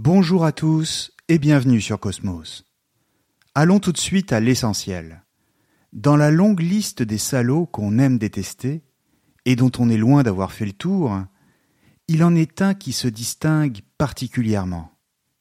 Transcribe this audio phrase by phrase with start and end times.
[0.00, 2.64] Bonjour à tous et bienvenue sur Cosmos.
[3.56, 5.24] Allons tout de suite à l'essentiel.
[5.92, 8.84] Dans la longue liste des salauds qu'on aime détester,
[9.44, 11.20] et dont on est loin d'avoir fait le tour,
[12.06, 14.92] il en est un qui se distingue particulièrement.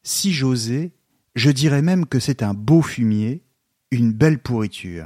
[0.01, 0.91] Si j'osais,
[1.35, 3.43] je dirais même que c'est un beau fumier,
[3.91, 5.05] une belle pourriture.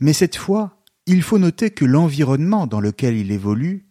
[0.00, 3.86] Mais cette fois, il faut noter que l'environnement dans lequel il évolue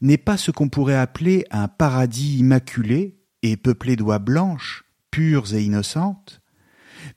[0.00, 5.62] n'est pas ce qu'on pourrait appeler un paradis immaculé et peuplé d'oies blanches, pures et
[5.62, 6.40] innocentes,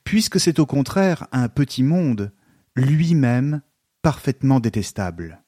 [0.04, 2.32] puisque c'est au contraire un petit monde,
[2.76, 3.62] lui-même
[4.02, 5.42] parfaitement détestable.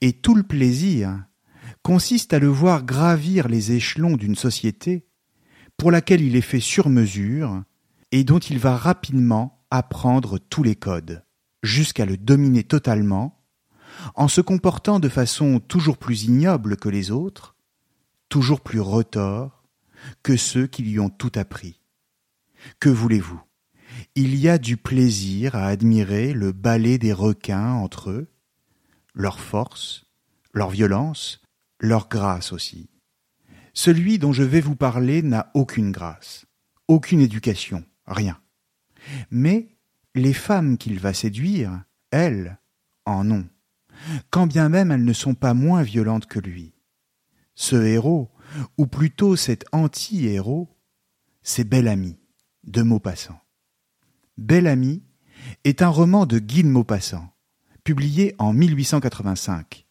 [0.00, 1.24] Et tout le plaisir
[1.82, 5.06] consiste à le voir gravir les échelons d'une société
[5.76, 7.62] pour laquelle il est fait sur mesure
[8.12, 11.24] et dont il va rapidement apprendre tous les codes,
[11.62, 13.42] jusqu'à le dominer totalement,
[14.14, 17.56] en se comportant de façon toujours plus ignoble que les autres,
[18.28, 19.61] toujours plus retors
[20.22, 21.80] que ceux qui lui ont tout appris.
[22.80, 23.40] Que voulez-vous?
[24.14, 28.28] Il y a du plaisir à admirer le ballet des requins entre eux,
[29.14, 30.06] leur force,
[30.54, 31.42] leur violence,
[31.80, 32.88] leur grâce aussi.
[33.74, 36.46] Celui dont je vais vous parler n'a aucune grâce,
[36.88, 38.38] aucune éducation, rien.
[39.30, 39.76] Mais
[40.14, 42.58] les femmes qu'il va séduire, elles,
[43.04, 43.48] en ont,
[44.30, 46.74] quand bien même elles ne sont pas moins violentes que lui.
[47.54, 48.30] Ce héros,
[48.78, 50.68] ou plutôt cet anti-héros,
[51.42, 52.18] c'est Bel Ami,
[52.64, 53.40] de Maupassant.
[54.38, 55.02] Bel Ami
[55.64, 57.32] est un roman de Guy de Maupassant,
[57.84, 59.86] publié en 1885.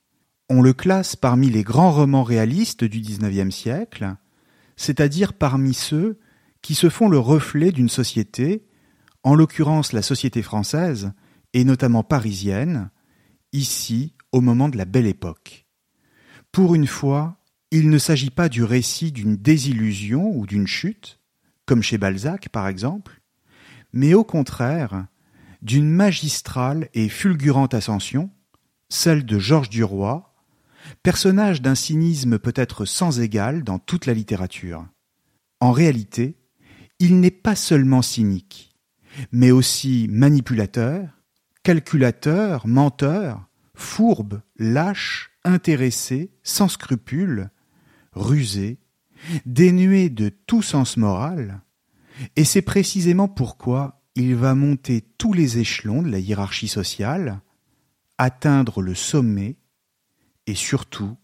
[0.50, 4.16] On le classe parmi les grands romans réalistes du XIXe siècle,
[4.76, 6.20] c'est-à-dire parmi ceux
[6.62, 8.66] qui se font le reflet d'une société,
[9.24, 11.12] en l'occurrence la société française,
[11.54, 12.90] et notamment parisienne,
[13.54, 15.68] ici au moment de la belle époque.
[16.52, 17.41] Pour une fois,
[17.72, 21.20] il ne s'agit pas du récit d'une désillusion ou d'une chute,
[21.66, 23.22] comme chez Balzac par exemple,
[23.94, 25.08] mais au contraire
[25.62, 28.30] d'une magistrale et fulgurante ascension,
[28.90, 30.24] celle de Georges Duroy,
[31.04, 34.86] personnage d'un cynisme peut-être sans égal dans toute la littérature.
[35.60, 36.36] En réalité,
[37.00, 38.76] il n'est pas seulement cynique,
[39.32, 41.08] mais aussi manipulateur,
[41.64, 43.46] calculateur, menteur,
[43.76, 47.50] fourbe, lâche, intéressé, sans scrupules,
[48.14, 48.80] rusé,
[49.46, 51.62] dénué de tout sens moral,
[52.36, 57.42] et c'est précisément pourquoi il va monter tous les échelons de la hiérarchie sociale,
[58.18, 59.58] atteindre le sommet
[60.48, 61.18] et surtout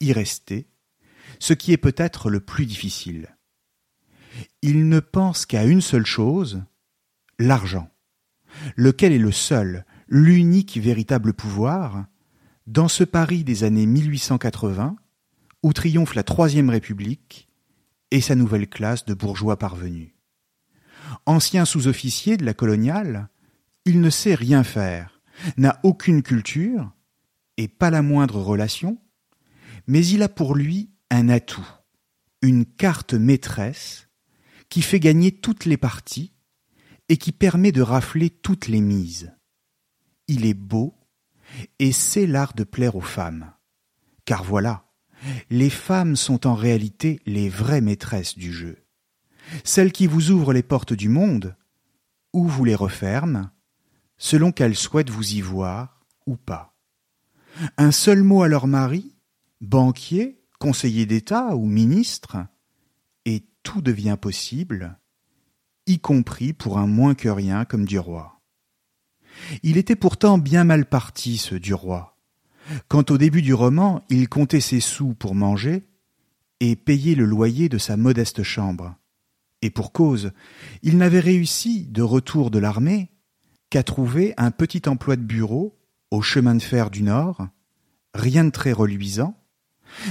[0.00, 0.68] y rester,
[1.38, 3.36] ce qui est peut-être le plus difficile.
[4.62, 6.64] Il ne pense qu'à une seule chose,
[7.38, 7.88] l'argent,
[8.76, 12.06] lequel est le seul, l'unique véritable pouvoir,
[12.66, 14.96] dans ce Paris des années 1880,
[15.64, 17.48] où triomphe la Troisième République
[18.10, 20.10] et sa nouvelle classe de bourgeois parvenus.
[21.24, 23.30] Ancien sous-officier de la coloniale,
[23.86, 25.22] il ne sait rien faire,
[25.56, 26.92] n'a aucune culture,
[27.56, 28.98] et pas la moindre relation,
[29.86, 31.66] mais il a pour lui un atout,
[32.42, 34.08] une carte maîtresse
[34.68, 36.34] qui fait gagner toutes les parties
[37.08, 39.32] et qui permet de rafler toutes les mises.
[40.28, 40.94] Il est beau
[41.78, 43.50] et c'est l'art de plaire aux femmes.
[44.26, 44.83] Car voilà,
[45.50, 48.84] les femmes sont en réalité les vraies maîtresses du jeu
[49.62, 51.56] celles qui vous ouvrent les portes du monde,
[52.32, 53.50] ou vous les referment,
[54.16, 56.74] selon qu'elles souhaitent vous y voir ou pas.
[57.76, 59.14] Un seul mot à leur mari,
[59.60, 62.38] banquier, conseiller d'État ou ministre,
[63.24, 64.98] et tout devient possible,
[65.86, 68.40] y compris pour un moins que rien comme du roi.
[69.62, 72.13] Il était pourtant bien mal parti, ce du roi.
[72.88, 75.84] Quand au début du roman il comptait ses sous pour manger,
[76.60, 78.94] et payer le loyer de sa modeste chambre.
[79.60, 80.32] Et pour cause,
[80.82, 83.10] il n'avait réussi, de retour de l'armée,
[83.70, 85.78] qu'à trouver un petit emploi de bureau
[86.10, 87.48] au chemin de fer du Nord,
[88.14, 89.36] rien de très reluisant,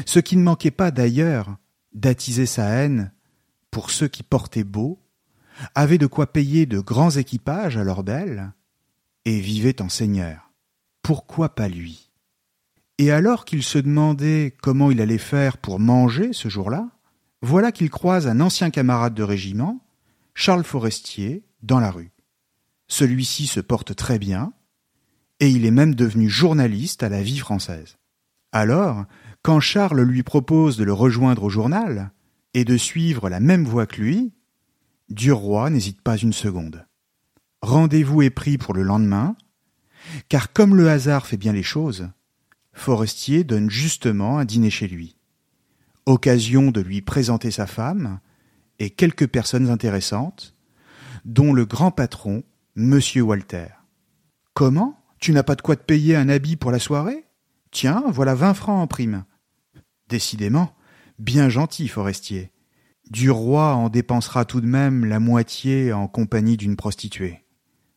[0.05, 1.55] ce qui ne manquait pas d'ailleurs
[1.93, 3.11] d'attiser sa haine
[3.71, 4.99] pour ceux qui portaient beau,
[5.75, 8.03] avaient de quoi payer de grands équipages à leurs
[9.25, 10.51] et vivaient en seigneur.
[11.01, 12.12] Pourquoi pas lui?
[13.03, 16.87] Et alors qu'il se demandait comment il allait faire pour manger ce jour-là,
[17.41, 19.85] voilà qu'il croise un ancien camarade de régiment,
[20.35, 22.13] Charles Forestier, dans la rue.
[22.87, 24.53] Celui-ci se porte très bien,
[25.41, 27.97] et il est même devenu journaliste à la vie française.
[28.53, 29.03] Alors,
[29.41, 32.13] quand Charles lui propose de le rejoindre au journal
[32.53, 34.31] et de suivre la même voie que lui,
[35.09, 36.85] Duroy n'hésite pas une seconde.
[37.61, 39.35] Rendez-vous est pris pour le lendemain,
[40.29, 42.07] car comme le hasard fait bien les choses,
[42.73, 45.15] Forestier donne justement un dîner chez lui.
[46.05, 48.19] Occasion de lui présenter sa femme
[48.79, 50.55] et quelques personnes intéressantes,
[51.23, 52.43] dont le grand patron,
[52.75, 53.67] Monsieur Walter.
[54.53, 54.99] Comment?
[55.19, 57.25] Tu n'as pas de quoi te payer un habit pour la soirée?
[57.71, 59.23] Tiens, voilà vingt francs en prime.
[60.09, 60.75] Décidément,
[61.19, 62.51] bien gentil, forestier.
[63.09, 67.45] Du roi en dépensera tout de même la moitié en compagnie d'une prostituée.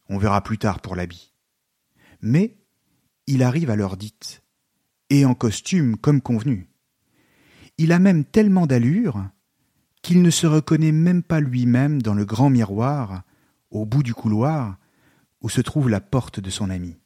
[0.09, 1.35] On verra plus tard pour l'habit.
[2.21, 2.59] Mais
[3.27, 4.43] il arrive à l'heure dite,
[5.11, 6.69] et en costume comme convenu.
[7.79, 9.29] Il a même tellement d'allure
[10.03, 13.23] qu'il ne se reconnaît même pas lui-même dans le grand miroir,
[13.71, 14.79] au bout du couloir,
[15.41, 16.97] où se trouve la porte de son ami.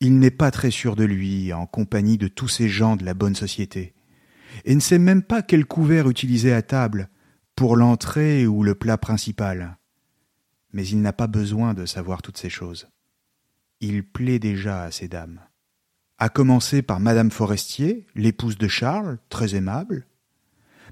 [0.00, 3.14] Il n'est pas très sûr de lui en compagnie de tous ces gens de la
[3.14, 3.94] bonne société
[4.64, 7.08] et ne sait même pas quel couvert utiliser à table,
[7.54, 9.78] pour l'entrée ou le plat principal.
[10.72, 12.88] Mais il n'a pas besoin de savoir toutes ces choses.
[13.80, 15.40] Il plaît déjà à ces dames.
[16.22, 20.06] À commencer par Madame Forestier, l'épouse de Charles, très aimable,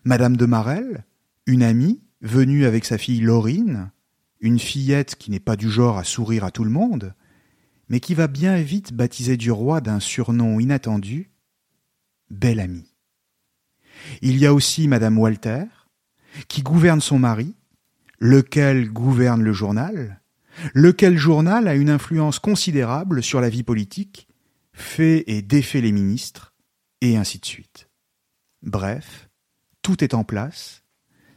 [0.03, 1.05] Madame de Marelle,
[1.45, 3.91] une amie, venue avec sa fille Laurine,
[4.41, 7.13] une fillette qui n'est pas du genre à sourire à tout le monde,
[7.91, 11.31] mais qui va bien vite baptiser du roi d'un surnom inattendu,
[12.31, 12.95] Belle Amie.
[14.23, 15.65] Il y a aussi Madame Walter,
[16.49, 17.55] qui gouverne son mari,
[18.19, 20.23] lequel gouverne le journal,
[20.73, 24.25] lequel journal a une influence considérable sur la vie politique,
[24.79, 26.55] fait et défait les ministres,
[27.01, 27.89] et ainsi de suite.
[28.63, 29.29] Bref,
[29.83, 30.83] tout est en place,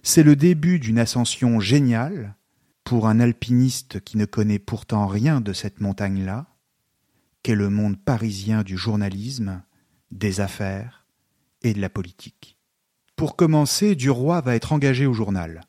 [0.04, 2.36] c'est le début d'une ascension géniale
[2.84, 6.48] pour un alpiniste qui ne connaît pourtant rien de cette montagne-là,
[7.44, 9.62] qu'est le monde parisien du journalisme,
[10.10, 11.06] des affaires
[11.62, 12.58] et de la politique.
[13.16, 15.62] Pour commencer, Duroy va être engagé au journal.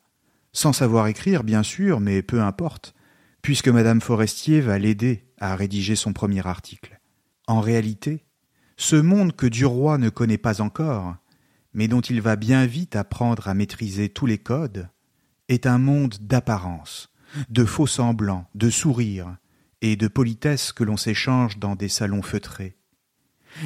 [0.53, 2.95] Sans savoir écrire, bien sûr, mais peu importe,
[3.43, 7.02] puisque Madame Forestier va l'aider à rédiger son premier article.
[7.47, 8.25] En réalité,
[8.77, 11.17] ce monde que Duroy ne connaît pas encore,
[11.75, 14.89] mais dont il va bien vite apprendre à maîtriser tous les codes,
[15.49, 17.13] est un monde d'apparence,
[17.49, 19.37] de faux semblants, de sourires
[19.81, 22.77] et de politesse que l'on s'échange dans des salons feutrés.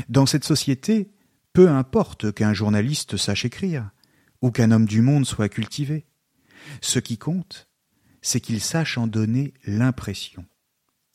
[0.08, 1.12] Dans cette société,
[1.52, 3.90] peu importe qu'un journaliste sache écrire,
[4.42, 6.06] ou qu'un homme du monde soit cultivé.
[6.80, 7.68] Ce qui compte,
[8.22, 10.44] c'est qu'il sache en donner l'impression.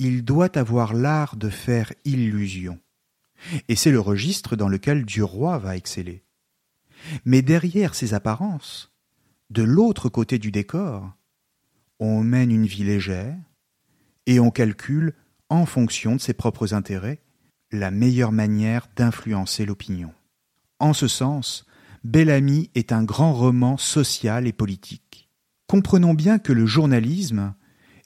[0.03, 2.79] Il doit avoir l'art de faire illusion.
[3.67, 6.23] Et c'est le registre dans lequel Duroy va exceller.
[7.23, 8.91] Mais derrière ces apparences,
[9.51, 11.11] de l'autre côté du décor,
[11.99, 13.37] on mène une vie légère,
[14.25, 15.13] et on calcule,
[15.49, 17.21] en fonction de ses propres intérêts,
[17.71, 20.15] la meilleure manière d'influencer l'opinion.
[20.79, 21.67] En ce sens,
[22.03, 25.29] Bellamy est un grand roman social et politique.
[25.67, 27.53] Comprenons bien que le journalisme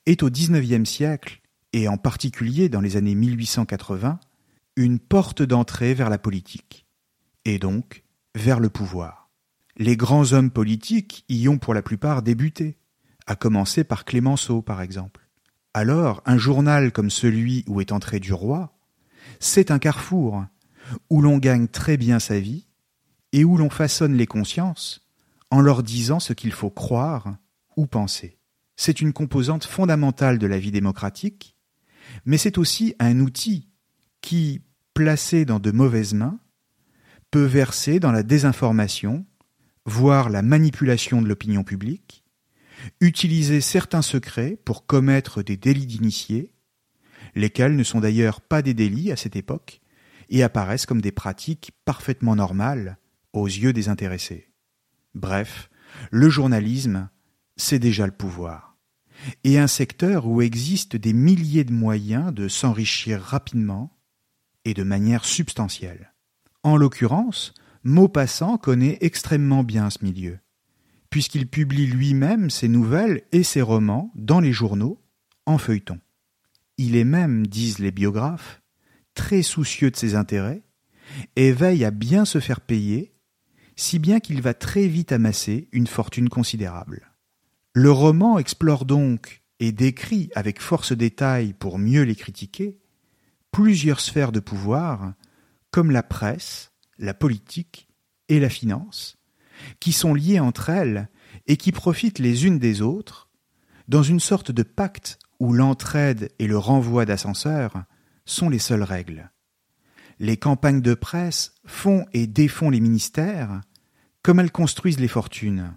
[0.05, 1.39] est au XIXe siècle,
[1.75, 4.22] et en particulier dans les années 1880,
[4.77, 6.88] une porte d'entrée vers la politique,
[7.44, 9.29] et donc vers le pouvoir.
[9.75, 12.77] Les grands hommes politiques y ont pour la plupart débuté,
[13.27, 15.27] à commencer par Clémenceau par exemple.
[15.74, 18.77] Alors, un journal comme celui où est entré du roi,
[19.41, 20.46] c'est un carrefour,
[21.10, 22.67] où l'on gagne très bien sa vie
[23.34, 25.05] et où l'on façonne les consciences
[25.51, 27.36] en leur disant ce qu'il faut croire
[27.75, 28.39] ou penser.
[28.77, 31.54] C'est une composante fondamentale de la vie démocratique,
[32.25, 33.69] mais c'est aussi un outil
[34.21, 34.62] qui,
[34.93, 36.39] placé dans de mauvaises mains,
[37.31, 39.25] peut verser dans la désinformation,
[39.85, 42.24] voire la manipulation de l'opinion publique,
[43.01, 46.53] utiliser certains secrets pour commettre des délits d'initiés,
[47.35, 49.81] lesquels ne sont d'ailleurs pas des délits à cette époque,
[50.29, 52.97] et apparaissent comme des pratiques parfaitement normales
[53.33, 54.50] aux yeux des intéressés.
[55.13, 55.69] Bref,
[56.09, 57.09] le journalisme,
[57.57, 58.64] c'est déjà le pouvoir.
[59.43, 63.98] Et un secteur où existent des milliers de moyens de s'enrichir rapidement
[64.65, 66.13] et de manière substantielle.
[66.63, 67.53] En l'occurrence,
[67.84, 70.39] Maupassant connaît extrêmement bien ce milieu,
[71.12, 75.00] puisqu'il publie lui-même ses nouvelles et ses romans dans les journaux,
[75.45, 76.00] en feuilleton.
[76.77, 78.63] Il est même, disent les biographes,
[79.13, 80.63] très soucieux de ses intérêts,
[81.36, 83.13] et veille à bien se faire payer,
[83.75, 87.12] si bien qu'il va très vite amasser une fortune considérable.
[87.77, 92.79] Le roman explore donc et décrit avec force détail pour mieux les critiquer
[93.51, 95.13] plusieurs sphères de pouvoir,
[95.72, 97.89] comme la presse, la politique
[98.29, 99.17] et la finance,
[99.82, 101.10] qui sont liées entre elles
[101.48, 103.29] et qui profitent les unes des autres,
[103.89, 107.84] dans une sorte de pacte où l'entraide et le renvoi d'ascenseurs
[108.24, 109.32] sont les seules règles.
[110.20, 113.60] Les campagnes de presse font et défont les ministères,
[114.22, 115.75] comme elles construisent les fortunes.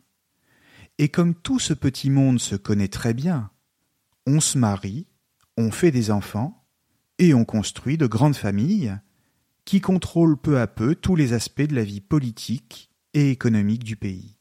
[0.99, 3.51] Et comme tout ce petit monde se connaît très bien,
[4.27, 5.07] on se marie,
[5.57, 6.67] on fait des enfants,
[7.19, 8.97] et on construit de grandes familles
[9.65, 13.97] qui contrôlent peu à peu tous les aspects de la vie politique et économique du
[13.97, 14.39] pays.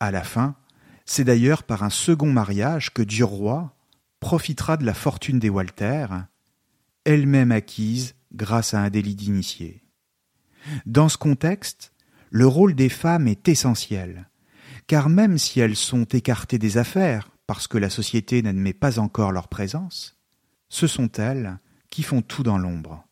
[0.00, 0.56] À la fin,
[1.04, 3.74] c'est d'ailleurs par un second mariage que Duroy
[4.20, 6.06] profitera de la fortune des Walter,
[7.04, 9.82] elle-même acquise grâce à un délit d'initié.
[10.86, 11.92] Dans ce contexte,
[12.30, 14.27] le rôle des femmes est essentiel,
[14.88, 19.32] car même si elles sont écartées des affaires parce que la société n'admet pas encore
[19.32, 20.16] leur présence,
[20.70, 21.58] ce sont elles
[21.90, 23.06] qui font tout dans l'ombre.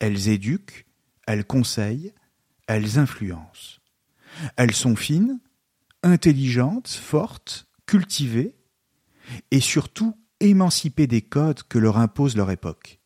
[0.00, 0.86] Elles éduquent,
[1.26, 2.12] elles conseillent,
[2.66, 3.80] elles influencent.
[4.56, 5.40] Elles sont fines,
[6.02, 8.56] intelligentes, fortes, cultivées,
[9.50, 13.00] et surtout émancipées des codes que leur impose leur époque.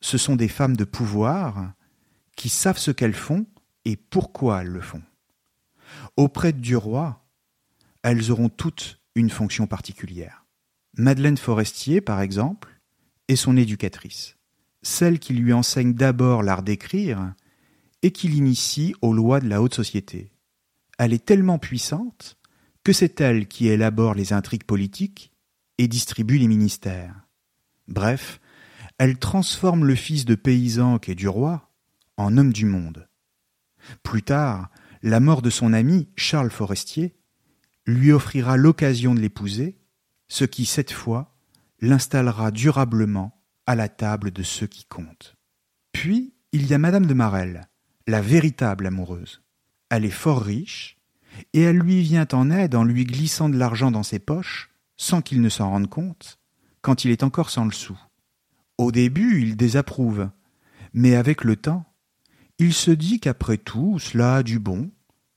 [0.00, 1.72] Ce sont des femmes de pouvoir
[2.36, 3.46] qui savent ce qu'elles font
[3.84, 5.02] et pourquoi elles le font.
[6.16, 7.23] Auprès du roi,
[8.04, 10.46] elles auront toutes une fonction particulière.
[10.96, 12.80] Madeleine Forestier, par exemple,
[13.26, 14.36] est son éducatrice
[14.84, 17.34] celle qui lui enseigne d'abord l'art d'écrire
[18.02, 20.30] et qui l'initie aux lois de la haute société.
[20.98, 22.36] Elle est tellement puissante
[22.84, 25.32] que c'est elle qui élabore les intrigues politiques
[25.78, 27.26] et distribue les ministères.
[27.88, 28.40] Bref,
[28.98, 31.70] elle transforme le fils de paysan qu'est du roi
[32.16, 33.08] en homme du monde.
[34.02, 34.70] Plus tard,
[35.02, 37.14] la mort de son ami Charles Forestier
[37.86, 39.78] lui offrira l'occasion de l'épouser,
[40.28, 41.36] ce qui, cette fois,
[41.80, 45.36] l'installera durablement à la table de ceux qui comptent.
[45.92, 47.68] Puis, il y a Madame de Marelle,
[48.06, 49.42] la véritable amoureuse.
[49.90, 50.98] Elle est fort riche,
[51.52, 55.20] et elle lui vient en aide en lui glissant de l'argent dans ses poches, sans
[55.20, 56.38] qu'il ne s'en rende compte,
[56.80, 57.98] quand il est encore sans le sou.
[58.78, 60.30] Au début, il désapprouve,
[60.92, 61.84] mais avec le temps,
[62.58, 64.90] il se dit qu'après tout, cela a du bon,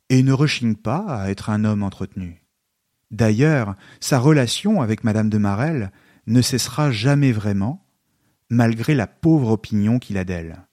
[0.10, 2.44] et ne rechigne pas à être un homme entretenu.
[3.12, 5.92] D'ailleurs, sa relation avec Madame de Marelle
[6.28, 7.86] ne cessera jamais vraiment,
[8.50, 10.66] malgré la pauvre opinion qu'il a d'elle.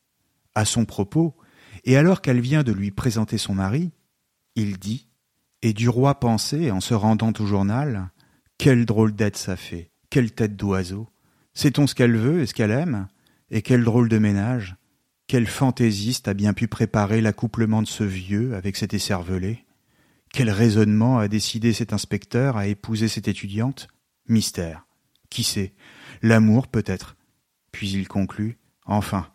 [0.54, 1.36] À son propos,
[1.84, 3.92] et alors qu'elle vient de lui présenter son mari,
[4.56, 5.08] il dit,
[5.62, 8.10] et du roi pensait, en se rendant au journal,
[8.58, 11.08] quelle drôle d'être ça fait, quelle tête d'oiseau.
[11.54, 13.08] Sait-on ce qu'elle veut et ce qu'elle aime
[13.50, 14.76] Et quel drôle de ménage
[15.26, 19.64] Quel fantaisiste a bien pu préparer l'accouplement de ce vieux avec cet écervelé?
[20.32, 23.88] Quel raisonnement a décidé cet inspecteur à épouser cette étudiante?
[24.28, 24.86] Mystère.
[25.30, 25.74] Qui sait?
[26.22, 27.16] L'amour peut-être
[27.74, 29.26] puis il conclut Enfin,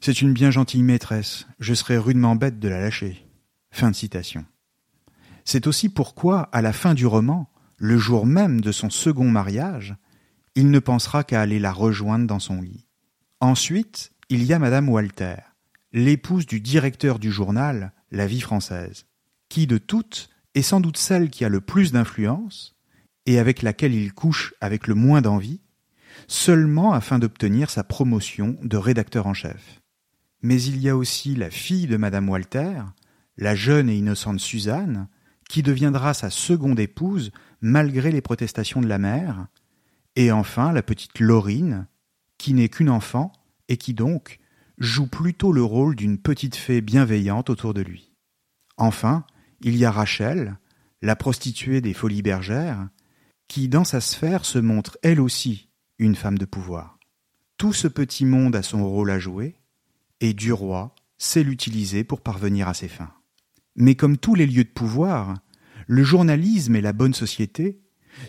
[0.00, 3.24] c'est une bien gentille maîtresse, je serais rudement bête de la lâcher.
[3.70, 4.44] Fin de citation.
[5.44, 9.94] C'est aussi pourquoi, à la fin du roman, le jour même de son second mariage,
[10.56, 12.86] il ne pensera qu'à aller la rejoindre dans son lit.
[13.40, 15.36] Ensuite, il y a Madame Walter,
[15.92, 19.06] l'épouse du directeur du journal La Vie française,
[19.48, 22.76] qui de toutes est sans doute celle qui a le plus d'influence,
[23.24, 25.62] et avec laquelle il couche avec le moins d'envie,
[26.26, 29.80] seulement afin d'obtenir sa promotion de rédacteur en chef.
[30.42, 32.82] Mais il y a aussi la fille de Madame Walter,
[33.38, 35.08] la jeune et innocente Suzanne,
[35.48, 37.30] qui deviendra sa seconde épouse
[37.62, 39.46] malgré les protestations de la mère,
[40.16, 41.86] et enfin la petite Laurine,
[42.36, 43.32] qui n'est qu'une enfant
[43.68, 44.38] et qui donc
[44.78, 48.12] joue plutôt le rôle d'une petite fée bienveillante autour de lui.
[48.76, 49.24] Enfin,
[49.60, 50.58] il y a Rachel,
[51.02, 52.88] la prostituée des folies bergères,
[53.48, 56.98] qui dans sa sphère se montre elle aussi une femme de pouvoir.
[57.56, 59.56] Tout ce petit monde a son rôle à jouer,
[60.20, 63.12] et du roi sait l'utiliser pour parvenir à ses fins.
[63.74, 65.34] Mais comme tous les lieux de pouvoir,
[65.86, 67.80] le journalisme et la bonne société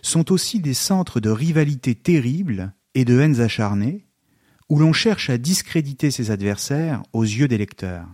[0.02, 4.08] sont aussi des centres de rivalité terribles et de haines acharnées,
[4.70, 8.08] où l'on cherche à discréditer ses adversaires aux yeux des lecteurs.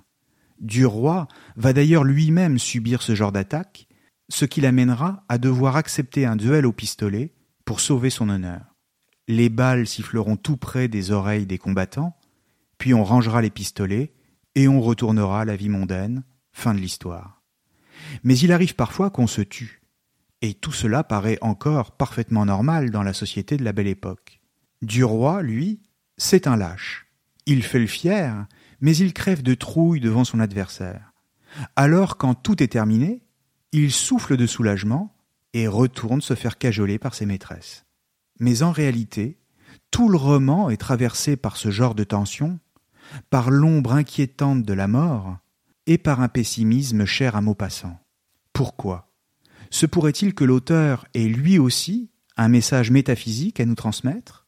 [0.60, 3.88] Du roi va d'ailleurs lui-même subir ce genre d'attaque,
[4.30, 7.34] ce qui l'amènera à devoir accepter un duel au pistolet
[7.66, 8.76] pour sauver son honneur
[9.28, 12.16] les balles siffleront tout près des oreilles des combattants,
[12.78, 14.14] puis on rangera les pistolets
[14.56, 16.24] et on retournera à la vie mondaine,
[16.58, 17.42] Fin de l'histoire.
[18.24, 19.82] Mais il arrive parfois qu'on se tue.
[20.42, 24.40] Et tout cela paraît encore parfaitement normal dans la société de la belle époque.
[24.82, 25.82] Duroy, lui,
[26.18, 27.08] c'est un lâche.
[27.46, 28.48] Il fait le fier,
[28.82, 31.14] mais il crève de trouille devant son adversaire.
[31.76, 33.22] Alors, quand tout est terminé,
[33.72, 35.16] il souffle de soulagement
[35.54, 37.86] et retourne se faire cajoler par ses maîtresses.
[38.40, 39.40] Mais en réalité,
[39.92, 42.60] tout le roman est traversé par ce genre de tension,
[43.30, 45.38] par l'ombre inquiétante de la mort
[45.88, 48.00] et par un pessimisme cher à Maupassant.
[48.52, 49.12] Pourquoi?
[49.70, 54.45] Se pourrait-il que l'auteur ait lui aussi un message métaphysique à nous transmettre?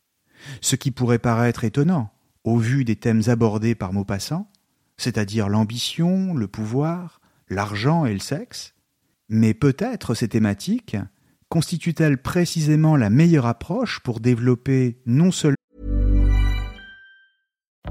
[0.62, 2.12] Ce qui pourrait paraître étonnant
[2.44, 4.50] au vu des thèmes abordés par Maupassant,
[4.98, 8.74] c'est-à-dire l'ambition, le pouvoir, l'argent et le sexe,
[9.30, 10.98] mais peut-être ces thématiques
[11.50, 15.56] constituent-elles précisément la meilleure approche pour développer non seulement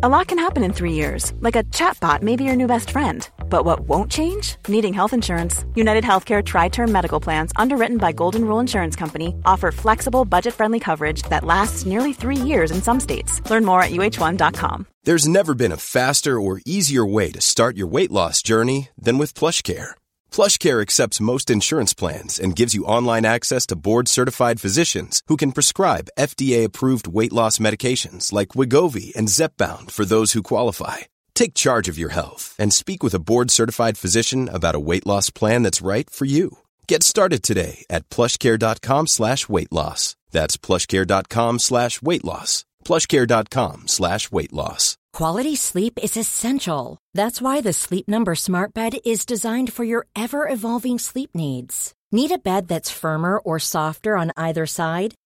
[0.02, 2.90] A lot can happen in three years, like a chatbot may be your new best
[2.90, 3.28] friend.
[3.48, 4.56] But what won't change?
[4.68, 5.64] Needing health insurance.
[5.74, 10.54] United Healthcare Tri Term Medical Plans, underwritten by Golden Rule Insurance Company, offer flexible, budget
[10.54, 13.40] friendly coverage that lasts nearly three years in some states.
[13.50, 14.86] Learn more at uh1.com.
[15.04, 19.18] There's never been a faster or easier way to start your weight loss journey than
[19.18, 19.94] with PlushCare.
[20.30, 25.52] PlushCare accepts most insurance plans and gives you online access to board-certified physicians who can
[25.52, 31.06] prescribe FDA-approved weight loss medications like Wigovi and Zepbound for those who qualify.
[31.36, 35.30] Take charge of your health and speak with a board-certified physician about a weight loss
[35.30, 36.58] plan that's right for you.
[36.88, 40.16] Get started today at plushcare.com slash weight loss.
[40.32, 42.64] That's plushcare.com slash weight loss.
[42.84, 44.96] plushcare.com slash weight loss.
[45.12, 46.98] Quality sleep is essential.
[47.14, 51.92] That's why the Sleep Number Smart Bed is designed for your ever-evolving sleep needs.
[52.12, 55.14] Need a bed that's firmer or softer on either side?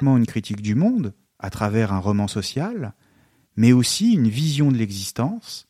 [0.00, 2.94] Une critique du monde, à travers un roman social,
[3.56, 5.68] mais aussi une vision de l'existence,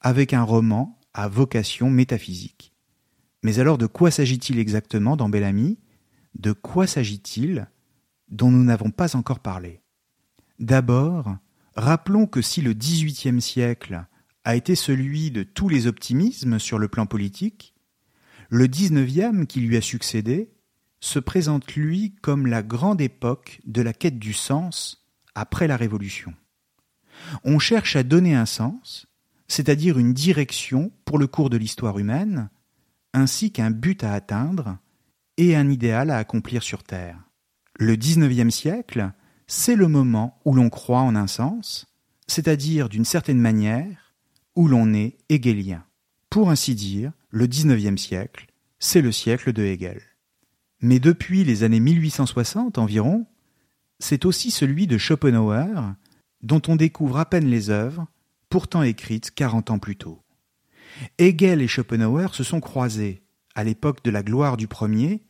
[0.00, 2.74] avec un roman à vocation métaphysique.
[3.42, 5.78] Mais alors de quoi s'agit-il exactement dans Bellamy?
[6.38, 7.68] De quoi s'agit-il
[8.28, 9.80] dont nous n'avons pas encore parlé?
[10.58, 11.36] D'abord,
[11.74, 14.04] rappelons que si le XVIIIe siècle
[14.44, 17.74] a été celui de tous les optimismes sur le plan politique,
[18.50, 20.50] le XIXe qui lui a succédé
[21.00, 26.34] se présente lui comme la grande époque de la quête du sens après la Révolution.
[27.44, 29.06] On cherche à donner un sens,
[29.48, 32.50] c'est-à-dire une direction pour le cours de l'histoire humaine,
[33.12, 34.78] ainsi qu'un but à atteindre
[35.36, 37.18] et un idéal à accomplir sur Terre.
[37.78, 39.10] Le XIXe siècle,
[39.46, 41.86] c'est le moment où l'on croit en un sens,
[42.26, 44.14] c'est-à-dire d'une certaine manière,
[44.54, 45.84] où l'on est hegelien.
[46.28, 48.46] Pour ainsi dire, le XIXe siècle,
[48.78, 50.00] c'est le siècle de Hegel.
[50.80, 53.26] Mais depuis les années 1860 environ,
[53.98, 55.94] c'est aussi celui de Schopenhauer,
[56.42, 58.06] dont on découvre à peine les œuvres,
[58.48, 60.22] pourtant écrites quarante ans plus tôt.
[61.18, 63.22] Hegel et Schopenhauer se sont croisés,
[63.54, 65.22] à l'époque de la gloire du premier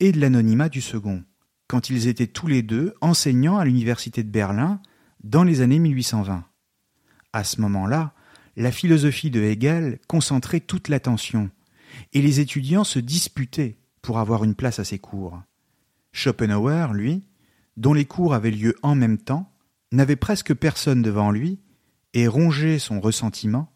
[0.00, 1.22] et de l'anonymat du second,
[1.68, 4.80] quand ils étaient tous les deux enseignants à l'université de Berlin
[5.22, 6.44] dans les années 1820.
[7.32, 8.14] À ce moment-là,
[8.56, 11.50] la philosophie de Hegel concentrait toute l'attention,
[12.12, 15.42] et les étudiants se disputaient pour avoir une place à ses cours.
[16.12, 17.26] Schopenhauer, lui,
[17.78, 19.50] dont les cours avaient lieu en même temps,
[19.92, 21.58] n'avait presque personne devant lui
[22.12, 23.72] et rongeait son ressentiment,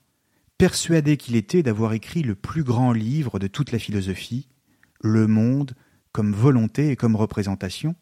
[0.59, 4.49] persuadé qu'il était d'avoir écrit le plus grand livre de toute la philosophie,
[5.01, 5.75] Le Monde
[6.13, 7.97] comme volonté et comme représentation,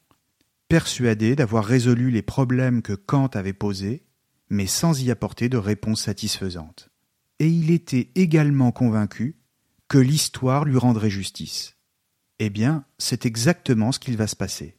[0.69, 4.05] persuadé d'avoir résolu les problèmes que Kant avait posés,
[4.51, 6.91] mais sans y apporter de réponse satisfaisante.
[7.39, 9.37] Et il était également convaincu
[9.87, 11.76] que l'histoire lui rendrait justice.
[12.39, 14.77] Eh bien, c'est exactement ce qu'il va se passer.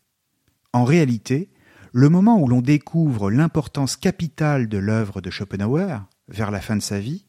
[0.74, 1.50] En réalité,
[1.92, 6.82] le moment où l'on découvre l'importance capitale de l'œuvre de Schopenhauer, vers la fin de
[6.82, 7.26] sa vie,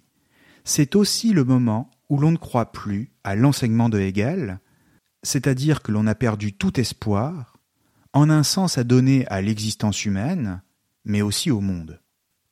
[0.64, 4.60] c'est aussi le moment où l'on ne croit plus à l'enseignement de Hegel,
[5.22, 7.56] c'est-à-dire que l'on a perdu tout espoir,
[8.12, 10.62] en un sens à donner à l'existence humaine,
[11.04, 12.00] mais aussi au monde.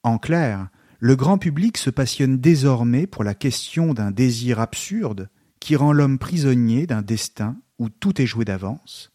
[0.03, 5.29] En clair, le grand public se passionne désormais pour la question d'un désir absurde
[5.61, 9.13] qui rend l'homme prisonnier d'un destin où tout est joué d'avance,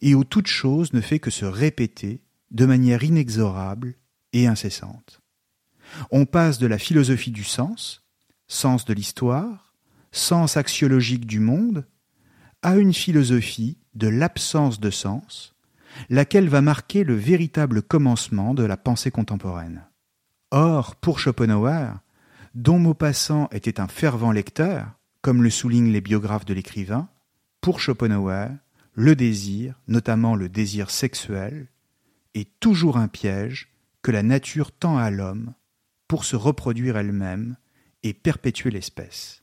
[0.00, 3.94] et où toute chose ne fait que se répéter de manière inexorable
[4.32, 5.20] et incessante.
[6.10, 8.04] On passe de la philosophie du sens,
[8.46, 9.74] sens de l'histoire,
[10.12, 11.86] sens axiologique du monde,
[12.62, 15.54] à une philosophie de l'absence de sens,
[16.10, 19.84] laquelle va marquer le véritable commencement de la pensée contemporaine.
[20.50, 22.00] Or, pour Schopenhauer,
[22.54, 24.86] dont Maupassant était un fervent lecteur,
[25.20, 27.08] comme le soulignent les biographes de l'écrivain,
[27.60, 28.48] pour Schopenhauer,
[28.94, 31.68] le désir, notamment le désir sexuel,
[32.34, 35.54] est toujours un piège que la nature tend à l'homme
[36.06, 37.56] pour se reproduire elle-même
[38.02, 39.42] et perpétuer l'espèce.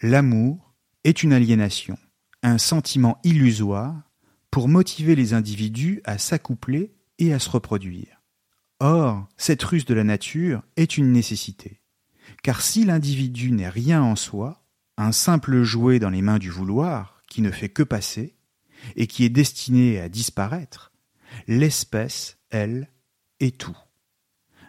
[0.00, 1.98] L'amour est une aliénation,
[2.42, 4.10] un sentiment illusoire
[4.50, 8.22] pour motiver les individus à s'accoupler et à se reproduire.
[8.80, 11.80] Or, cette ruse de la nature est une nécessité,
[12.42, 14.64] car si l'individu n'est rien en soi,
[14.96, 18.36] un simple jouet dans les mains du vouloir, qui ne fait que passer,
[18.96, 20.92] et qui est destiné à disparaître,
[21.46, 22.90] l'espèce, elle,
[23.40, 23.76] est tout.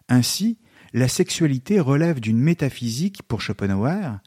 [0.07, 0.59] Ainsi,
[0.93, 4.19] la sexualité relève d'une métaphysique pour Schopenhauer,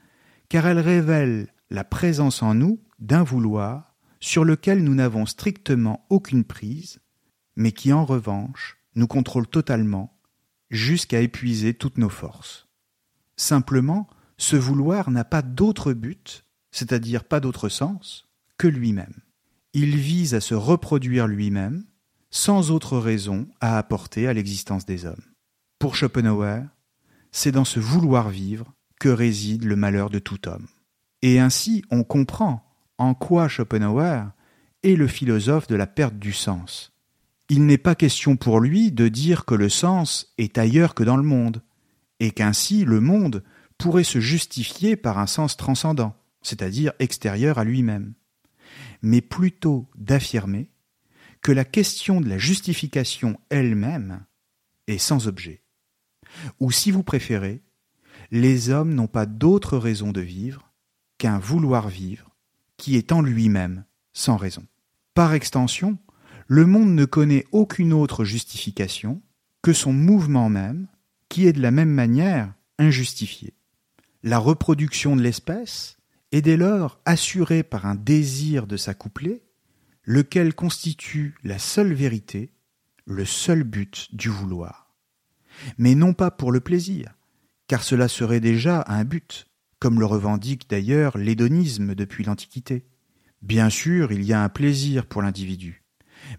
[0.49, 6.45] car elle révèle la présence en nous d'un vouloir sur lequel nous n'avons strictement aucune
[6.45, 7.01] prise,
[7.57, 10.21] mais qui en revanche nous contrôle totalement
[10.71, 12.69] jusqu'à épuiser toutes nos forces.
[13.37, 16.42] Simplement, ce vouloir n'a pas d'autre but,
[16.73, 19.21] c'est-à-dire pas d'autre sens, que lui-même.
[19.75, 21.85] Il vise à se reproduire lui-même,
[22.31, 25.23] sans autre raison à apporter à l'existence des hommes.
[25.79, 26.63] Pour Schopenhauer,
[27.31, 30.67] c'est dans ce vouloir vivre que réside le malheur de tout homme.
[31.23, 32.65] Et ainsi on comprend
[32.99, 34.25] en quoi Schopenhauer
[34.83, 36.93] est le philosophe de la perte du sens.
[37.49, 41.17] Il n'est pas question pour lui de dire que le sens est ailleurs que dans
[41.17, 41.63] le monde,
[42.21, 43.43] et qu'ainsi le monde
[43.79, 48.15] pourrait se justifier par un sens transcendant, c'est-à-dire extérieur à lui-même,
[49.01, 50.71] mais plutôt d'affirmer
[51.41, 54.25] que la question de la justification elle-même
[54.87, 55.63] est sans objet.
[56.61, 57.63] Ou si vous préférez,
[58.31, 60.73] les hommes n'ont pas d'autre raison de vivre
[61.19, 62.31] qu'un vouloir vivre
[62.77, 64.65] qui est en lui-même sans raison.
[65.15, 65.99] Par extension,
[66.47, 69.23] le monde ne connaît aucune autre justification
[69.63, 70.89] que son mouvement même,
[71.29, 73.55] qui est de la même manière injustifié.
[74.23, 75.99] La reproduction de l'espèce
[76.33, 79.43] est dès lors assurée par un désir de s'accoupler,
[80.05, 82.53] lequel constitue la seule vérité,
[83.05, 84.83] le seul but du vouloir
[85.79, 87.15] mais non pas pour le plaisir,
[87.67, 89.47] car cela serait déjà un but,
[89.79, 92.87] comme le revendique d'ailleurs l'hédonisme depuis l'Antiquité.
[93.43, 95.85] Bien sûr, il y a un plaisir pour l'individu,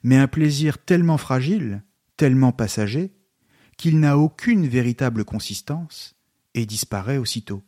[0.03, 1.84] mais un plaisir tellement fragile,
[2.17, 3.13] tellement passager,
[3.77, 6.15] qu'il n'a aucune véritable consistance
[6.53, 7.63] et disparaît aussitôt.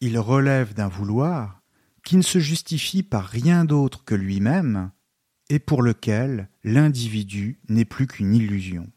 [0.00, 1.59] Il relève d'un vouloir
[2.04, 4.90] qui ne se justifie par rien d'autre que lui-même
[5.48, 8.90] et pour lequel l'individu n'est plus qu'une illusion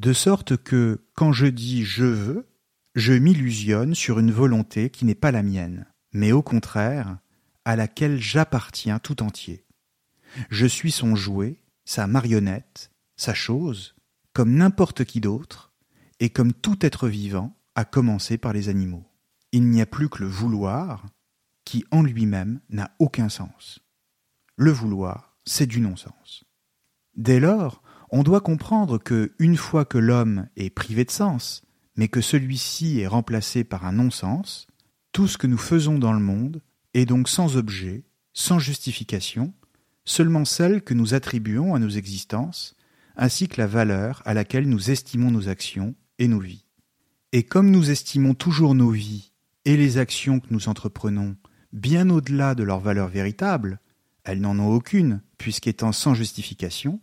[0.00, 2.48] de sorte que, quand je dis je veux,
[2.94, 7.18] je m'illusionne sur une volonté qui n'est pas la mienne, mais au contraire,
[7.66, 9.66] à laquelle j'appartiens tout entier.
[10.48, 13.94] Je suis son jouet, sa marionnette, sa chose,
[14.32, 15.72] comme n'importe qui d'autre,
[16.18, 19.04] et comme tout être vivant, à commencer par les animaux.
[19.52, 21.04] Il n'y a plus que le vouloir,
[21.70, 23.78] qui en lui-même n'a aucun sens.
[24.56, 26.42] Le vouloir, c'est du non-sens.
[27.14, 27.80] Dès lors,
[28.10, 31.62] on doit comprendre que, une fois que l'homme est privé de sens,
[31.94, 34.66] mais que celui-ci est remplacé par un non-sens,
[35.12, 36.60] tout ce que nous faisons dans le monde
[36.92, 38.02] est donc sans objet,
[38.32, 39.54] sans justification,
[40.04, 42.74] seulement celle que nous attribuons à nos existences,
[43.14, 46.64] ainsi que la valeur à laquelle nous estimons nos actions et nos vies.
[47.30, 49.30] Et comme nous estimons toujours nos vies
[49.64, 51.36] et les actions que nous entreprenons
[51.72, 53.80] bien au-delà de leur valeur véritable,
[54.24, 57.00] elles n'en ont aucune, puisqu'étant sans justification,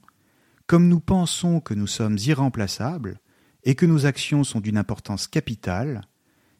[0.67, 3.19] comme nous pensons que nous sommes irremplaçables
[3.63, 6.01] et que nos actions sont d'une importance capitale,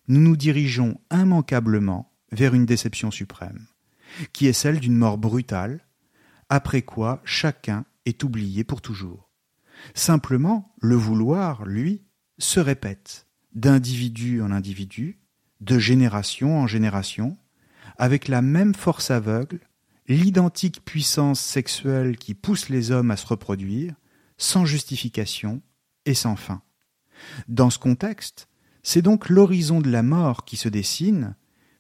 [0.08, 3.68] nous nous dirigeons immanquablement vers une déception suprême,
[4.34, 5.86] qui est celle d'une mort brutale,
[6.50, 9.30] après quoi chacun est oublié pour toujours.
[9.94, 12.02] Simplement, le vouloir, lui,
[12.38, 15.20] se répète, d'individu en individu,
[15.62, 17.38] de génération en génération,
[17.98, 19.60] avec la même force aveugle
[20.08, 23.94] l'identique puissance sexuelle qui pousse les hommes à se reproduire,
[24.38, 25.62] sans justification
[26.06, 26.62] et sans fin.
[27.48, 28.48] Dans ce contexte,
[28.84, 31.36] c'est donc l'horizon de la mort qui se dessine,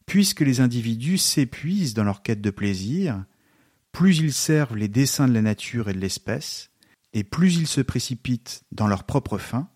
[0.05, 3.23] puisque les individus s'épuisent dans leur quête de plaisir,
[3.91, 6.71] plus ils servent les desseins de la nature et de l'espèce,
[7.13, 9.69] et plus ils se précipitent dans leur propre fin,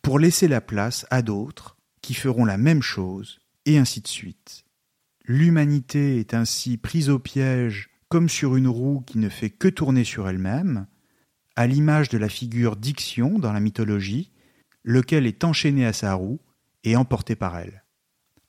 [0.00, 4.61] pour laisser la place à d'autres qui feront la même chose, et ainsi de suite.
[5.34, 10.04] L'humanité est ainsi prise au piège comme sur une roue qui ne fait que tourner
[10.04, 10.86] sur elle-même,
[11.56, 14.30] à l'image de la figure d'Ixion dans la mythologie,
[14.84, 16.38] lequel est enchaîné à sa roue
[16.84, 17.82] et emporté par elle.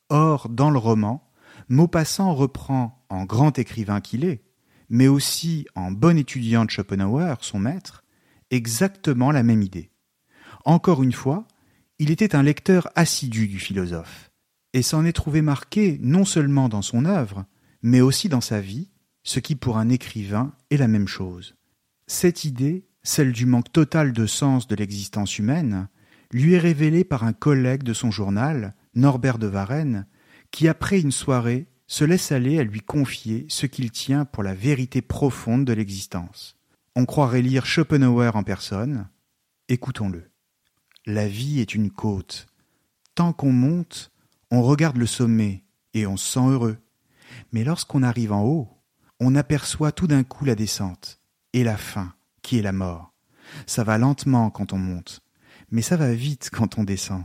[0.10, 1.32] Or, dans le roman,
[1.70, 4.44] Maupassant reprend, en grand écrivain qu'il est,
[4.90, 8.04] mais aussi en bon étudiant de Schopenhauer, son maître,
[8.52, 9.90] exactement la même idée.
[10.66, 11.48] Encore une fois,
[11.98, 14.33] il était un lecteur assidu du philosophe,
[14.74, 17.46] et s'en est trouvé marqué non seulement dans son œuvre,
[17.82, 18.90] mais aussi dans sa vie,
[19.24, 21.56] ce qui pour un écrivain est la même chose.
[22.08, 25.88] Cette idée, celle du manque total de sens de l'existence humaine,
[26.32, 30.08] lui est révélée par un collègue de son journal, Norbert de Varenne,
[30.52, 34.56] qui après une soirée se laisse aller à lui confier ce qu'il tient pour la
[34.56, 36.58] vérité profonde de l'existence.
[36.96, 39.10] On croirait lire Schopenhauer en personne.
[39.68, 40.30] Écoutons-le.
[41.06, 42.48] La vie est une côte.
[43.16, 44.12] Tant qu'on monte,
[44.54, 45.64] on regarde le sommet
[45.96, 46.78] et on se sent heureux.
[47.54, 48.70] Mais lorsqu'on arrive en haut,
[49.20, 51.20] on aperçoit tout d'un coup la descente
[51.54, 52.14] et la fin,
[52.44, 53.16] qui est la mort.
[53.66, 55.24] Ça va lentement quand on monte,
[55.72, 57.24] mais ça va vite quand on descend.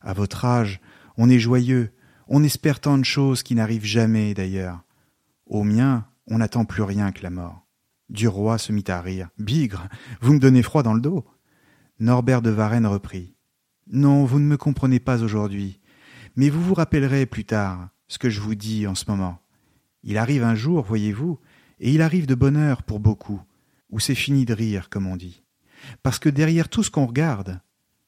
[0.00, 0.80] À votre âge,
[1.18, 1.92] on est joyeux,
[2.26, 4.82] on espère tant de choses qui n'arrivent jamais d'ailleurs.
[5.44, 7.66] Au mien, on n'attend plus rien que la mort.
[8.08, 9.28] Du roi se mit à rire.
[9.38, 9.88] Bigre,
[10.22, 11.26] vous me donnez froid dans le dos.
[11.98, 13.34] Norbert de Varenne reprit.
[13.88, 15.81] Non, vous ne me comprenez pas aujourd'hui,
[16.36, 19.38] mais vous vous rappellerez plus tard ce que je vous dis en ce moment.
[20.02, 21.38] Il arrive un jour, voyez-vous,
[21.80, 23.40] et il arrive de bonne heure pour beaucoup,
[23.90, 25.42] où c'est fini de rire, comme on dit.
[26.02, 27.60] Parce que derrière tout ce qu'on regarde,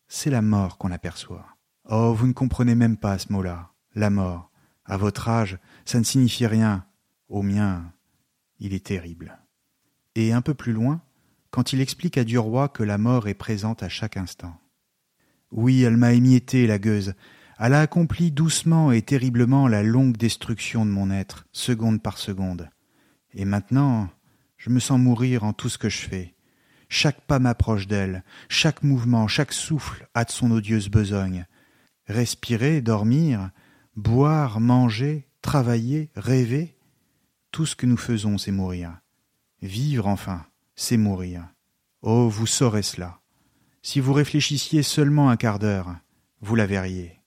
[0.09, 1.47] c'est la mort qu'on aperçoit.
[1.89, 4.51] Oh, vous ne comprenez même pas ce mot-là, la mort.
[4.85, 6.85] À votre âge, ça ne signifie rien.
[7.29, 7.93] Au mien,
[8.59, 9.39] il est terrible.
[10.15, 11.01] Et un peu plus loin,
[11.51, 14.57] quand il explique à Duroy que la mort est présente à chaque instant.
[15.51, 17.15] Oui, elle m'a émietté, la gueuse.
[17.59, 22.69] Elle a accompli doucement et terriblement la longue destruction de mon être, seconde par seconde.
[23.33, 24.09] Et maintenant,
[24.57, 26.35] je me sens mourir en tout ce que je fais.
[26.89, 31.47] Chaque pas m'approche d'elle, chaque mouvement, chaque souffle a de son odieuse besogne.
[32.07, 33.51] Respirer, dormir,
[33.97, 36.77] boire, manger, travailler, rêver,
[37.51, 38.99] tout ce que nous faisons, c'est mourir.
[39.63, 41.49] Vivre, enfin, c'est mourir.
[42.03, 43.21] Oh, vous saurez cela.
[43.83, 45.97] Si vous réfléchissiez seulement un quart d'heure,
[46.41, 47.21] vous la verriez.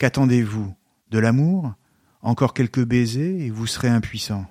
[0.00, 0.74] Qu'attendez-vous?
[1.10, 1.74] De l'amour?
[2.22, 4.46] Encore quelques baisers et vous serez impuissant.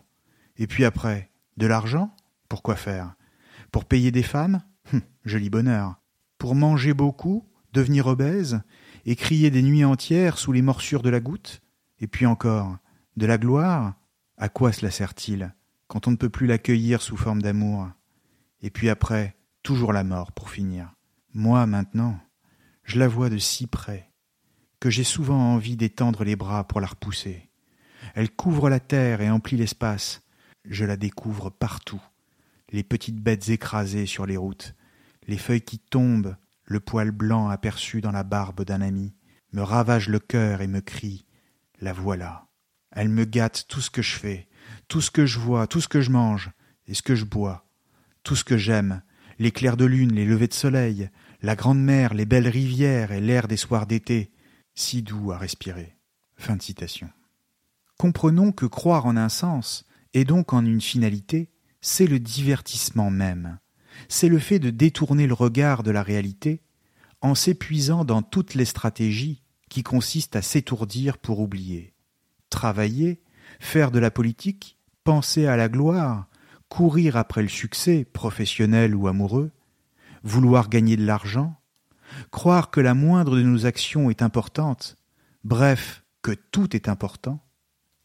[0.57, 2.15] Et puis après, de l'argent?
[2.49, 3.15] Pour quoi faire?
[3.71, 4.61] Pour payer des femmes?
[4.93, 5.95] Hum, Joli bonheur.
[6.37, 7.49] Pour manger beaucoup?
[7.73, 8.61] Devenir obèse?
[9.07, 11.61] Et crier des nuits entières sous les morsures de la goutte?
[11.99, 12.77] Et puis encore,
[13.17, 13.95] de la gloire?
[14.37, 15.55] À quoi cela sert-il?
[15.87, 17.89] Quand on ne peut plus l'accueillir sous forme d'amour?
[18.61, 20.93] Et puis après, toujours la mort pour finir.
[21.33, 22.19] Moi, maintenant,
[22.83, 24.08] je la vois de si près,
[24.79, 27.49] que j'ai souvent envie d'étendre les bras pour la repousser.
[28.15, 30.21] Elle couvre la terre et emplit l'espace.
[30.65, 32.01] Je la découvre partout.
[32.71, 34.75] Les petites bêtes écrasées sur les routes,
[35.27, 39.15] les feuilles qui tombent, le poil blanc aperçu dans la barbe d'un ami,
[39.53, 41.25] me ravagent le cœur et me crient
[41.81, 42.47] La voilà.
[42.91, 44.47] Elle me gâte tout ce que je fais,
[44.87, 46.51] tout ce que je vois, tout ce que je mange,
[46.87, 47.67] et ce que je bois,
[48.23, 49.01] tout ce que j'aime,
[49.39, 51.09] les clairs de lune, les levées de soleil,
[51.41, 54.31] la grande mer, les belles rivières et l'air des soirs d'été,
[54.79, 55.97] si doux à respirer.
[56.37, 57.09] Fin de citation.
[57.97, 61.49] Comprenons que croire en un sens, et donc en une finalité,
[61.81, 63.59] c'est le divertissement même.
[64.07, 66.61] C'est le fait de détourner le regard de la réalité
[67.19, 71.93] en s'épuisant dans toutes les stratégies qui consistent à s'étourdir pour oublier.
[72.49, 73.21] Travailler,
[73.59, 76.27] faire de la politique, penser à la gloire,
[76.69, 79.51] courir après le succès, professionnel ou amoureux,
[80.23, 81.58] vouloir gagner de l'argent,
[82.31, 84.95] croire que la moindre de nos actions est importante,
[85.43, 87.43] bref, que tout est important,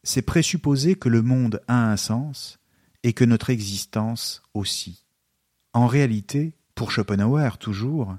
[0.02, 2.58] c'est présupposer que le monde a un sens
[3.02, 5.04] et que notre existence aussi.
[5.72, 8.16] En réalité, pour Schopenhauer toujours,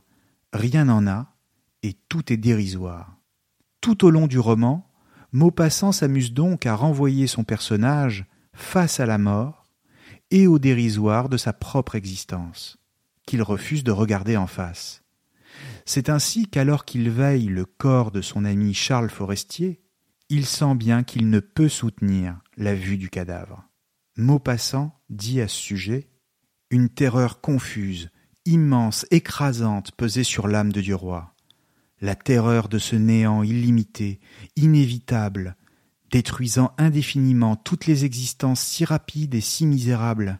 [0.51, 1.35] rien n'en a
[1.83, 3.17] et tout est dérisoire.
[3.81, 4.89] Tout au long du roman,
[5.31, 9.65] Maupassant s'amuse donc à renvoyer son personnage face à la mort
[10.31, 12.77] et au dérisoire de sa propre existence,
[13.25, 15.03] qu'il refuse de regarder en face.
[15.85, 19.81] C'est ainsi qu'alors qu'il veille le corps de son ami Charles Forestier,
[20.29, 23.63] il sent bien qu'il ne peut soutenir la vue du cadavre.
[24.17, 26.09] Maupassant dit à ce sujet
[26.69, 28.09] Une terreur confuse,
[28.45, 31.35] immense, écrasante pesait sur l'âme de Duroy
[32.01, 34.19] la terreur de ce néant illimité,
[34.55, 35.55] inévitable,
[36.11, 40.39] détruisant indéfiniment toutes les existences si rapides et si misérables.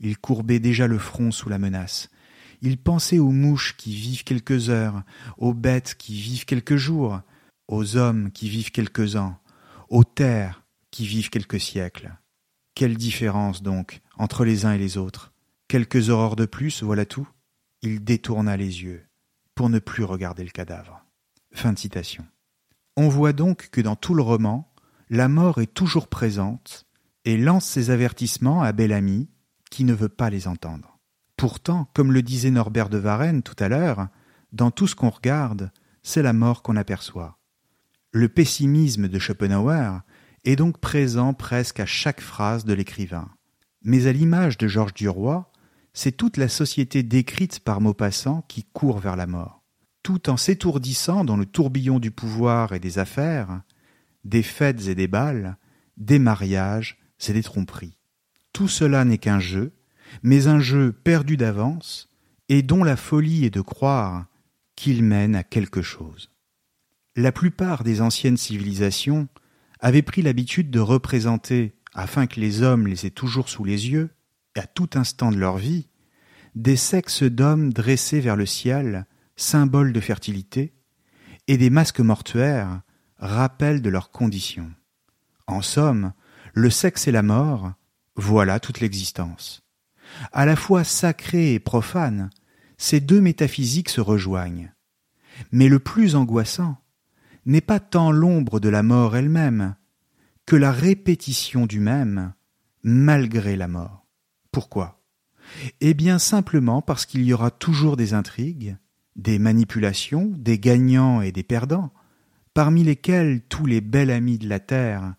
[0.00, 2.08] Il courbait déjà le front sous la menace.
[2.66, 5.02] Il pensait aux mouches qui vivent quelques heures,
[5.36, 7.20] aux bêtes qui vivent quelques jours,
[7.68, 9.38] aux hommes qui vivent quelques ans,
[9.90, 12.16] aux terres qui vivent quelques siècles.
[12.74, 15.34] Quelle différence donc entre les uns et les autres.
[15.68, 17.28] Quelques aurores de plus, voilà tout.
[17.82, 19.04] Il détourna les yeux
[19.54, 21.04] pour ne plus regarder le cadavre.
[21.52, 22.24] Fin de citation.
[22.96, 24.72] On voit donc que dans tout le roman,
[25.10, 26.86] la mort est toujours présente
[27.26, 29.28] et lance ses avertissements à Bellamy,
[29.70, 30.93] qui ne veut pas les entendre.
[31.36, 34.08] Pourtant, comme le disait Norbert de Varenne tout à l'heure,
[34.52, 35.70] dans tout ce qu'on regarde,
[36.02, 37.38] c'est la mort qu'on aperçoit.
[38.12, 40.00] Le pessimisme de Schopenhauer
[40.44, 43.28] est donc présent presque à chaque phrase de l'écrivain.
[43.82, 45.50] Mais à l'image de Georges Duroy,
[45.92, 49.62] c'est toute la société décrite par Maupassant qui court vers la mort.
[50.02, 53.62] Tout en s'étourdissant dans le tourbillon du pouvoir et des affaires,
[54.24, 55.56] des fêtes et des bals,
[55.96, 57.96] des mariages et des tromperies.
[58.52, 59.72] Tout cela n'est qu'un jeu,
[60.22, 62.08] mais un jeu perdu d'avance,
[62.48, 64.26] et dont la folie est de croire
[64.76, 66.30] qu'il mène à quelque chose.
[67.16, 69.28] La plupart des anciennes civilisations
[69.80, 74.10] avaient pris l'habitude de représenter, afin que les hommes les aient toujours sous les yeux,
[74.56, 75.88] à tout instant de leur vie,
[76.54, 80.74] des sexes d'hommes dressés vers le ciel, symboles de fertilité,
[81.46, 82.80] et des masques mortuaires,
[83.18, 84.70] rappel de leurs conditions.
[85.46, 86.12] En somme,
[86.52, 87.72] le sexe et la mort,
[88.16, 89.63] voilà toute l'existence.
[90.32, 92.30] À la fois sacrée et profane,
[92.76, 94.72] ces deux métaphysiques se rejoignent.
[95.52, 96.76] Mais le plus angoissant
[97.46, 99.76] n'est pas tant l'ombre de la mort elle-même
[100.46, 102.34] que la répétition du même
[102.82, 104.06] malgré la mort.
[104.52, 105.02] Pourquoi?
[105.80, 108.76] Eh bien simplement parce qu'il y aura toujours des intrigues,
[109.16, 111.92] des manipulations, des gagnants et des perdants,
[112.54, 115.14] parmi lesquels tous les bels amis de la terre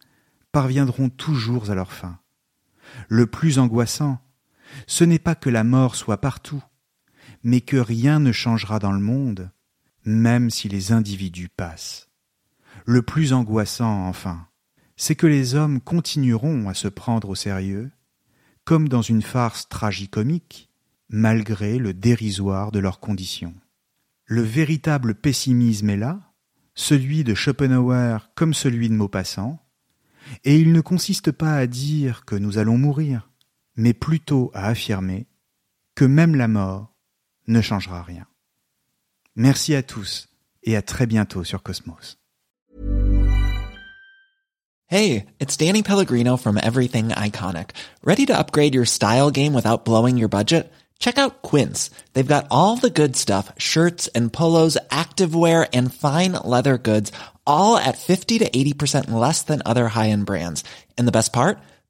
[0.52, 2.20] parviendront toujours à leur fin.
[3.10, 4.20] Le plus angoissant,
[4.88, 6.64] ce n'est pas que la mort soit partout,
[7.44, 9.52] mais que rien ne changera dans le monde,
[10.06, 12.10] même si les individus passent.
[12.86, 14.48] Le plus angoissant, enfin,
[14.96, 17.92] c'est que les hommes continueront à se prendre au sérieux,
[18.64, 20.70] comme dans une farce tragicomique,
[21.10, 23.54] malgré le dérisoire de leurs conditions.
[24.26, 26.34] Le véritable pessimisme est là,
[26.74, 29.60] celui de Schopenhauer comme celui de Maupassant,
[30.44, 33.30] et il ne consiste pas à dire que nous allons mourir,
[33.76, 35.28] mais plutôt à affirmer
[35.96, 36.94] que même la mort
[37.48, 38.26] ne changera rien.
[39.36, 40.28] Merci à tous
[40.64, 42.18] et à très bientôt sur Cosmos.
[44.88, 47.72] Hey, it's Danny Pellegrino from Everything Iconic.
[48.04, 50.72] Ready to upgrade your style game without blowing your budget?
[51.00, 51.90] Check out Quince.
[52.14, 57.12] They've got all the good stuff, shirts and polos, activewear and fine leather goods,
[57.48, 60.64] all at 50 to 80% less than other high-end brands.
[60.98, 61.58] And the best part?